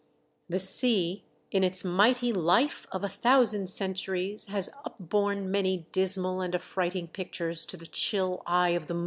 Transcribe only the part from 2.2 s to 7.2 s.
life of a thousand centuries, has upborne many dismal and affrighting